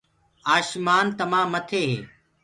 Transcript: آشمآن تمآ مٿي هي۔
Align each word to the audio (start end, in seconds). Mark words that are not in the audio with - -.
آشمآن 0.55 1.05
تمآ 1.17 1.41
مٿي 1.51 1.81
هي۔ 1.91 1.99